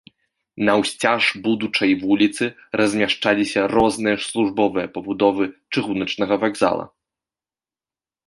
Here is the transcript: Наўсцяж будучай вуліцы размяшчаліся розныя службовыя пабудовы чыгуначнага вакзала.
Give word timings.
Наўсцяж 0.67 1.23
будучай 1.47 1.91
вуліцы 2.03 2.45
размяшчаліся 2.81 3.59
розныя 3.75 4.17
службовыя 4.27 4.87
пабудовы 4.97 5.45
чыгуначнага 5.73 6.33
вакзала. 6.45 6.85